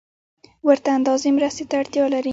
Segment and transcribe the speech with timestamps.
[0.67, 2.29] ورته اندازې مرستې ته اړتیا لري